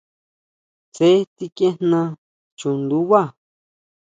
[0.93, 1.99] Tsé tsikʼiejna
[2.57, 3.21] chundubá.